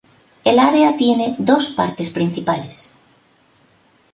[0.43, 2.91] El área tiene dos partes principales.